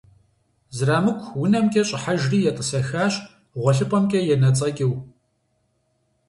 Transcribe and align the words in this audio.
Зырамыку 0.75 1.27
унэм 1.43 1.65
щӏыхьэжри 1.87 2.39
етӏысэхащ, 2.49 3.13
гъуэлъыпӏэмкӏэ 3.59 4.19
енэцӏэкӏыу. 4.33 4.95